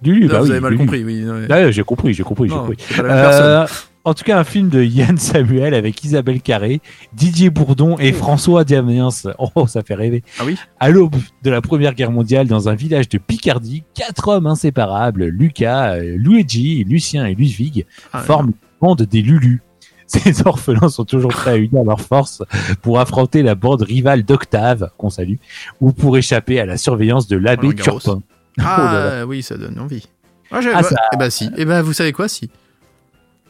Lulu, 0.04 0.26
Non, 0.28 0.34
bah 0.34 0.39
vous 0.39 0.52
avez 0.52 0.60
mal 0.60 0.71
Lulu. 0.71 0.84
compris, 0.86 1.04
oui. 1.04 1.24
ouais. 1.24 1.48
Ah, 1.50 1.71
j'ai 1.71 1.84
compris, 1.84 2.13
j'ai 2.13 2.24
compris, 2.24 2.50
j'ai 2.50 2.56
compris. 2.56 2.78
c'est 2.80 2.98
pas 2.98 3.04
la 3.04 3.13
même 3.15 3.24
personne. 3.24 3.45
Euh, 3.45 3.65
en 4.05 4.13
tout 4.13 4.23
cas, 4.23 4.39
un 4.39 4.43
film 4.43 4.69
de 4.69 4.81
Yann 4.83 5.17
Samuel 5.17 5.73
avec 5.73 6.03
Isabelle 6.03 6.41
Carré, 6.41 6.79
Didier 7.13 7.49
Bourdon 7.49 7.97
et 7.97 8.13
François 8.13 8.63
Damiens. 8.63 9.09
Oh, 9.55 9.67
ça 9.67 9.81
fait 9.83 9.95
rêver. 9.95 10.23
Ah 10.39 10.43
oui? 10.45 10.57
À 10.79 10.89
l'aube 10.89 11.15
de 11.43 11.49
la 11.49 11.61
Première 11.61 11.93
Guerre 11.95 12.11
mondiale, 12.11 12.47
dans 12.47 12.69
un 12.69 12.75
village 12.75 13.09
de 13.09 13.17
Picardie, 13.17 13.83
quatre 13.93 14.27
hommes 14.29 14.47
inséparables, 14.47 15.25
Lucas, 15.25 15.95
euh, 15.95 16.15
Luigi, 16.17 16.83
Lucien 16.83 17.25
et 17.25 17.35
Ludwig, 17.35 17.85
Ah, 18.13 18.21
forment 18.21 18.47
le 18.47 18.53
bande 18.79 19.01
des 19.01 19.21
Lulus. 19.21 19.61
Ces 20.07 20.45
orphelins 20.45 20.89
sont 20.89 21.03
toujours 21.03 21.31
prêts 21.31 21.51
à 21.51 21.57
unir 21.57 21.83
leurs 21.83 21.99
forces 22.01 22.43
pour 22.83 22.99
affronter 22.99 23.41
la 23.41 23.55
bande 23.55 23.81
rivale 23.81 24.21
d'Octave, 24.23 24.91
qu'on 24.99 25.09
salue, 25.09 25.37
ou 25.81 25.91
pour 25.93 26.15
échapper 26.15 26.59
à 26.59 26.67
la 26.67 26.77
surveillance 26.77 27.27
de 27.27 27.37
l'abbé. 27.37 27.73
Turpin. 27.73 28.21
Ah, 28.59 28.77
Oh 28.79 28.83
là 28.93 29.15
là. 29.17 29.25
oui, 29.25 29.41
ça 29.41 29.57
donne 29.57 29.79
envie. 29.79 30.07
Ah, 30.51 30.59
Ah, 30.63 30.73
bah, 30.73 30.83
ça- 30.83 30.95
Eh 31.13 31.17
ben 31.17 31.29
si. 31.31 31.49
Eh 31.57 31.65
ben 31.65 31.81
vous 31.81 31.91
savez 31.93 32.11
quoi, 32.13 32.27
si? 32.27 32.51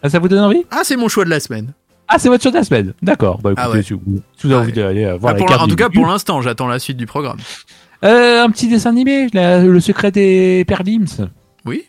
Ah, 0.04 0.10
ça 0.10 0.20
vous 0.20 0.28
donne 0.28 0.44
envie? 0.44 0.64
Ah, 0.72 0.82
c'est 0.84 0.96
mon 0.98 1.08
choix 1.08 1.26
de 1.26 1.30
la 1.30 1.40
semaine. 1.40 1.74
Ah, 2.08 2.20
c'est 2.20 2.30
votre 2.30 2.44
choix 2.44 2.52
de 2.52 2.58
la 2.58 2.64
semaine. 2.64 2.94
D'accord. 3.02 3.40
Bah, 3.42 3.52
écoutez, 3.52 3.68
Ah 3.68 3.72
ouais. 3.72 3.82
si 3.82 3.94
vous, 3.94 4.02
si 4.38 4.48
vous 4.48 4.54
avez 4.54 4.56
Ah 4.60 4.64
envie 4.64 4.74
d'aller 4.74 5.06
euh, 5.06 5.18
voir 5.18 5.34
Ah, 5.36 5.40
la 5.40 5.46
carte 5.46 5.62
en 5.64 5.68
tout 5.68 5.76
cas, 5.76 5.90
pour 5.90 6.06
l'instant, 6.06 6.42
j'attends 6.42 6.68
la 6.68 6.78
suite 6.80 6.98
du 6.98 7.06
programme. 7.08 7.38
Euh, 8.04 8.44
un 8.44 8.50
petit 8.52 8.68
dessin 8.68 8.92
animé, 8.92 9.28
la- 9.34 9.64
le 9.64 9.80
secret 9.80 10.12
des 10.12 10.64
Perlims. 10.68 11.06
Oui 11.66 11.86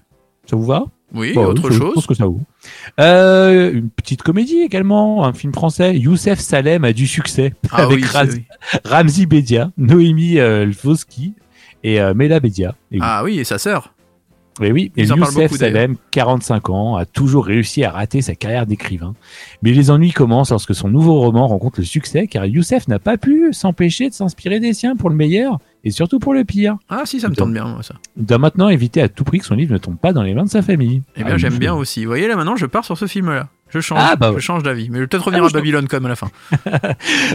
Ça 0.49 0.57
vous 0.57 0.64
va? 0.64 0.85
Oui, 1.14 1.33
Bah, 1.35 1.42
autre 1.42 1.69
je- 1.69 1.75
Je 1.75 1.79
chose 1.79 1.95
pense 1.95 2.07
que 2.07 2.14
ça 2.14 2.27
vous. 2.27 2.40
Euh, 3.01 3.73
une 3.73 3.90
petite 3.90 4.23
comédie 4.23 4.61
également, 4.61 5.25
un 5.25 5.33
film 5.33 5.53
français. 5.53 5.97
Youssef 5.97 6.40
Salem 6.40 6.85
a 6.85 6.92
du 6.92 7.07
succès 7.07 7.53
Ah 7.71 7.83
avec 7.83 8.05
oui. 8.05 8.45
Ramzi 8.85 9.27
Bedia, 9.27 9.71
Noémie 9.77 10.38
euh, 10.38 10.71
et 11.85 12.01
euh, 12.01 12.14
Mela 12.14 12.40
Bedia. 12.40 12.75
Et. 12.90 12.99
Ah 13.01 13.23
oui, 13.23 13.38
et 13.38 13.45
sa 13.45 13.59
sœur. 13.59 13.92
Et 14.62 14.73
oui, 14.73 14.90
et 14.97 15.11
en 15.12 15.16
Youssef. 15.16 15.53
Salem, 15.53 15.97
45 16.12 16.71
ans, 16.71 16.97
a 16.97 17.05
toujours 17.05 17.45
réussi 17.45 17.85
à 17.85 17.90
rater 17.90 18.23
sa 18.23 18.35
carrière 18.35 18.66
d'écrivain. 18.66 19.14
Mais 19.62 19.73
les 19.73 19.90
ennuis 19.90 20.12
commencent 20.12 20.51
lorsque 20.51 20.75
son 20.75 20.88
nouveau 20.88 21.21
roman 21.21 21.47
rencontre 21.47 21.81
le 21.81 21.85
succès, 21.87 22.27
car 22.27 22.47
Youssef 22.47 22.88
n'a 22.88 22.99
pas 22.99 23.19
pu 23.19 23.53
s'empêcher 23.53 24.09
de 24.09 24.14
s'inspirer 24.14 24.59
des 24.59 24.73
siens 24.73 24.97
pour 24.97 25.11
le 25.11 25.16
meilleur 25.16 25.59
et 25.85 25.90
surtout 25.90 26.19
pour 26.19 26.33
le 26.33 26.45
pire. 26.45 26.77
Ah 26.88 27.03
si, 27.05 27.21
ça 27.21 27.29
me 27.29 27.35
tente 27.35 27.53
bien, 27.53 27.66
moi, 27.66 27.83
ça. 27.83 27.95
Il 28.16 28.25
doit 28.25 28.38
maintenant 28.38 28.69
éviter 28.71 29.03
à 29.03 29.09
tout 29.09 29.25
prix 29.25 29.40
que 29.40 29.45
son 29.47 29.55
livre 29.55 29.73
ne 29.73 29.79
tombe 29.79 29.99
pas 29.99 30.12
dans 30.12 30.23
les 30.23 30.33
mains 30.35 30.45
de 30.45 30.51
sa 30.51 30.62
famille. 30.62 31.03
Eh 31.16 31.25
bien, 31.25 31.35
Ah, 31.35 31.38
j'aime 31.38 31.59
bien 31.59 31.75
aussi. 31.75 32.05
Vous 32.05 32.11
voyez, 32.11 32.27
là, 32.27 32.37
maintenant, 32.37 32.57
je 32.57 32.66
pars 32.66 32.85
sur 32.85 32.97
ce 32.97 33.07
film-là. 33.07 33.49
Je 33.68 33.81
change, 33.81 33.98
Ah, 34.00 34.14
bah 34.16 34.31
ouais. 34.31 34.37
je 34.37 34.40
change 34.44 34.62
d'avis. 34.62 34.88
Mais 34.90 34.96
je 34.96 35.00
vais 35.02 35.07
peut-être 35.09 35.24
revenir 35.24 35.44
Ah, 35.44 35.48
à 35.48 35.50
Babylone 35.50 35.88
quand 35.88 35.96
même 35.96 36.07
à 36.07 36.09
la 36.11 36.16
fin. 36.16 36.31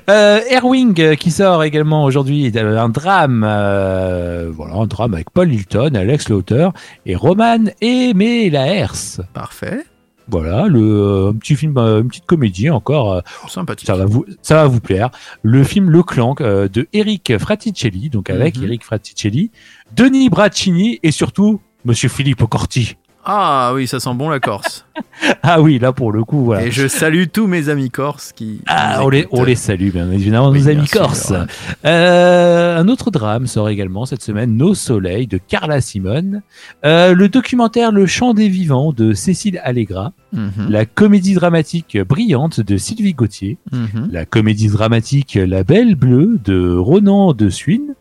Euh, 0.09 0.39
Airwing 0.49 0.99
euh, 1.01 1.15
qui 1.15 1.31
sort 1.31 1.63
également 1.63 2.03
aujourd'hui, 2.05 2.51
un 2.57 2.89
drame, 2.89 3.45
euh, 3.47 4.49
voilà, 4.53 4.75
un 4.75 4.87
drame 4.87 5.13
avec 5.13 5.29
Paul 5.31 5.51
Hilton, 5.53 5.91
Alex 5.95 6.29
Lauter 6.29 6.69
et 7.05 7.15
Roman 7.15 7.59
Aimé 7.81 8.49
Laers. 8.49 9.21
Parfait. 9.33 9.83
Voilà, 10.27 10.67
le 10.67 10.79
euh, 10.81 11.29
un 11.29 11.33
petit 11.33 11.55
film, 11.55 11.77
une 11.77 12.07
petite 12.07 12.25
comédie 12.25 12.69
encore. 12.69 13.21
Sympathique. 13.49 13.87
ça 13.87 13.95
va 13.95 14.05
vous, 14.05 14.25
ça 14.41 14.55
va 14.55 14.67
vous 14.67 14.79
plaire. 14.79 15.09
Le 15.43 15.63
film 15.63 15.89
Le 15.89 16.03
Clan 16.03 16.35
de 16.39 16.87
Eric 16.93 17.37
Fraticelli, 17.37 18.09
donc 18.09 18.29
avec 18.29 18.57
Mhm. 18.57 18.63
Eric 18.65 18.83
Fraticelli, 18.85 19.51
Denis 19.95 20.29
Braccini 20.29 20.99
et 21.03 21.11
surtout 21.11 21.59
Monsieur 21.83 22.09
Philippe 22.09 22.45
Corti. 22.45 22.95
Ah 23.23 23.71
oui, 23.75 23.87
ça 23.87 23.99
sent 23.99 24.13
bon 24.15 24.29
la 24.29 24.39
Corse. 24.39 24.85
Ah 25.43 25.61
oui, 25.61 25.79
là 25.79 25.93
pour 25.93 26.11
le 26.11 26.23
coup, 26.23 26.43
voilà. 26.45 26.65
Et 26.65 26.71
je 26.71 26.87
salue 26.87 27.23
tous 27.31 27.47
mes 27.47 27.69
amis 27.69 27.89
corses 27.89 28.31
qui. 28.33 28.61
Ah, 28.67 28.99
on 29.03 29.09
les, 29.09 29.27
on 29.31 29.43
les 29.43 29.55
salue, 29.55 29.89
bien 29.91 30.11
évidemment, 30.11 30.49
Oui, 30.49 30.61
nos 30.61 30.69
amis 30.69 30.87
sûr, 30.87 31.01
corses. 31.01 31.29
ouais. 31.31 31.37
Euh, 31.85 32.77
un 32.77 32.87
autre 32.87 33.11
drame 33.11 33.47
sort 33.47 33.69
également 33.69 34.05
cette 34.05 34.21
semaine, 34.23 34.55
Nos 34.57 34.73
Soleils 34.75 35.27
de 35.27 35.37
Carla 35.39 35.81
Simone. 35.81 36.41
Euh, 36.85 37.13
le 37.13 37.29
documentaire 37.29 37.91
Le 37.91 38.05
Chant 38.05 38.33
des 38.33 38.47
Vivants 38.49 38.93
de 38.93 39.13
Cécile 39.13 39.59
Allegra. 39.63 40.13
Mhm, 40.33 40.69
La 40.69 40.85
comédie 40.85 41.33
dramatique 41.33 41.97
Brillante 42.07 42.59
de 42.61 42.77
Sylvie 42.77 43.13
Gauthier. 43.13 43.57
mhm. 43.71 44.09
La 44.11 44.25
comédie 44.25 44.67
dramatique 44.69 45.37
La 45.41 45.63
Belle 45.63 45.95
Bleue 45.95 46.39
de 46.43 46.75
Ronan 46.75 47.33
de 47.33 47.49
Suine. 47.49 47.95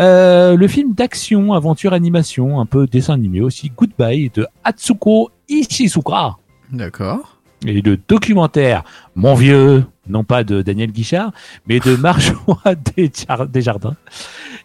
Euh, 0.00 0.56
le 0.56 0.68
film 0.68 0.92
d'action, 0.94 1.52
aventure, 1.52 1.92
animation, 1.92 2.60
un 2.60 2.66
peu 2.66 2.86
dessin 2.86 3.14
animé 3.14 3.40
aussi, 3.40 3.72
Goodbye 3.76 4.30
de 4.32 4.46
Atsuko 4.64 5.30
Ishizuka. 5.48 6.36
D'accord. 6.72 7.38
Et 7.66 7.80
le 7.82 7.96
documentaire 7.96 8.84
Mon 9.16 9.34
vieux, 9.34 9.84
non 10.08 10.22
pas 10.22 10.44
de 10.44 10.62
Daniel 10.62 10.92
Guichard, 10.92 11.32
mais 11.66 11.80
de 11.80 11.96
Marjoie 11.96 12.60
Desjar- 12.96 13.48
Desjardins. 13.48 13.96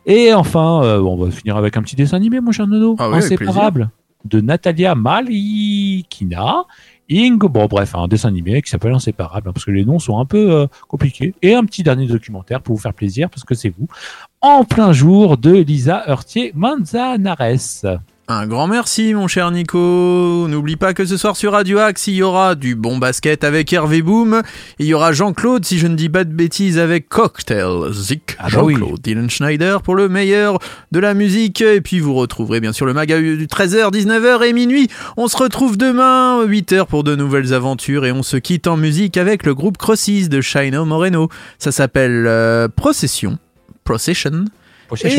Et 0.06 0.32
enfin, 0.34 0.84
euh, 0.84 1.00
on 1.02 1.16
va 1.18 1.32
finir 1.32 1.58
avec 1.58 1.76
un 1.78 1.82
petit 1.82 1.96
dessin 1.96 2.18
animé, 2.18 2.40
mon 2.40 2.52
cher 2.52 2.68
Nono. 2.68 2.96
Ah 3.00 3.10
oui, 3.10 3.18
Inséparable 3.18 3.90
de 4.26 4.40
Natalia 4.42 4.94
Malikina. 4.96 6.64
Ing, 7.10 7.38
bon 7.38 7.66
bref, 7.66 7.96
un 7.96 8.08
dessin 8.08 8.30
animé 8.30 8.62
qui 8.62 8.70
s'appelle 8.70 8.94
Inséparable, 8.94 9.50
hein, 9.50 9.52
parce 9.54 9.66
que 9.66 9.72
les 9.72 9.84
noms 9.84 10.00
sont 10.00 10.20
un 10.20 10.26
peu 10.26 10.52
euh, 10.52 10.68
compliqués. 10.88 11.34
Et 11.42 11.54
un 11.54 11.66
petit 11.66 11.84
dernier 11.84 12.08
documentaire 12.08 12.62
pour 12.62 12.76
vous 12.76 12.82
faire 12.82 12.94
plaisir, 12.94 13.30
parce 13.30 13.44
que 13.44 13.56
c'est 13.56 13.70
vous, 13.70 13.88
en 14.44 14.66
plein 14.66 14.92
jour 14.92 15.38
de 15.38 15.54
Lisa 15.54 16.04
Heurtier 16.08 16.52
Manzanares. 16.54 18.02
Un 18.28 18.46
grand 18.46 18.68
merci, 18.68 19.14
mon 19.14 19.28
cher 19.28 19.52
Nico. 19.52 20.48
N'oublie 20.50 20.76
pas 20.76 20.94
que 20.94 21.06
ce 21.06 21.16
soir 21.18 21.38
sur 21.38 21.54
Radio 21.54 21.80
Axe, 21.80 22.08
il 22.08 22.16
y 22.16 22.24
aura 22.24 22.56
du 22.56 22.76
bon 22.76 22.98
basket 22.98 23.46
avec 23.46 23.72
Hervé 23.72 24.02
Boom. 24.02 24.42
Il 24.80 24.86
y 24.86 24.94
aura 24.94 25.14
Jean-Claude, 25.14 25.64
si 25.64 25.78
je 25.78 25.88
ne 25.88 25.96
dis 25.96 26.10
pas 26.10 26.26
de 26.26 26.34
bêtises, 26.34 26.78
avec 26.78 27.08
Cocktail 27.08 27.94
Zik. 27.94 28.36
Ah 28.38 28.48
bah 28.52 28.64
oui. 28.64 28.76
Jean-Claude 28.76 29.00
Dylan 29.02 29.30
Schneider 29.30 29.82
pour 29.82 29.96
le 29.96 30.10
meilleur 30.10 30.60
de 30.92 31.00
la 31.00 31.14
musique. 31.14 31.62
Et 31.62 31.80
puis 31.80 32.00
vous 32.00 32.14
retrouverez 32.14 32.60
bien 32.60 32.74
sûr 32.74 32.86
le 32.86 32.94
maga 32.94 33.20
du 33.20 33.48
13h, 33.48 33.92
19h 33.94 34.44
et 34.46 34.54
minuit. 34.54 34.90
On 35.16 35.28
se 35.30 35.38
retrouve 35.38 35.78
demain, 35.78 36.46
8h 36.46 36.86
pour 36.88 37.04
de 37.06 37.16
nouvelles 37.16 37.54
aventures. 37.54 38.06
Et 38.06 38.12
on 38.12 38.24
se 38.24 38.38
quitte 38.38 38.68
en 38.68 38.76
musique 38.76 39.16
avec 39.16 39.46
le 39.46 39.54
groupe 39.54 39.78
Crossis 39.78 40.28
de 40.28 40.42
Shino 40.42 40.84
Moreno. 40.86 41.30
Ça 41.60 41.72
s'appelle 41.72 42.26
euh, 42.28 42.68
Procession. 42.68 43.38
Procession. 43.84 44.46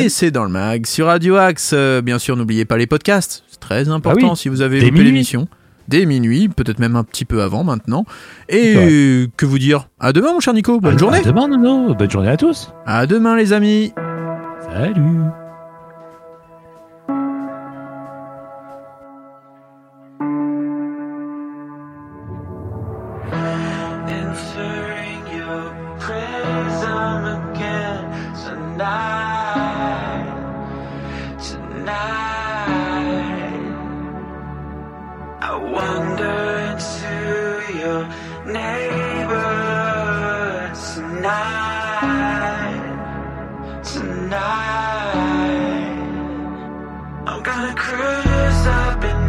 Et 0.05 0.09
c'est 0.09 0.31
dans 0.31 0.44
le 0.44 0.50
mag 0.50 0.87
sur 0.87 1.07
Radio 1.07 1.37
Axe. 1.37 1.72
Euh, 1.74 2.00
bien 2.03 2.18
sûr, 2.18 2.37
n'oubliez 2.37 2.64
pas 2.64 2.77
les 2.77 2.87
podcasts. 2.87 3.42
C'est 3.48 3.61
très 3.61 3.88
important 3.88 4.29
Ah 4.29 4.31
oui. 4.33 4.37
si 4.37 4.48
vous 4.48 4.61
avez 4.61 4.81
loupé 4.81 5.03
l'émission. 5.03 5.48
Dès 5.88 6.07
minuit, 6.07 6.48
peut-être 6.48 6.79
même 6.79 6.96
un 6.96 7.05
petit 7.05 7.24
peu 7.27 7.42
avant 7.42 7.62
maintenant. 7.64 8.07
Et 8.48 8.74
euh, 8.77 9.27
que 9.37 9.44
vous 9.44 9.59
dire? 9.59 9.88
À 10.00 10.12
demain, 10.12 10.33
mon 10.33 10.40
cher 10.40 10.55
Nico. 10.55 10.81
Bonne 10.81 10.94
À- 10.94 10.98
journée. 10.98 11.18
À 11.18 11.22
demain, 11.22 11.46
Nono. 11.48 11.94
Bonne 11.94 12.11
journée 12.11 12.31
à 12.31 12.37
tous. 12.38 12.70
À 12.87 13.07
demain, 13.07 13.37
les 13.37 13.53
amis. 13.53 13.92
Salut. 14.72 15.43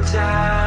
time. 0.05 0.64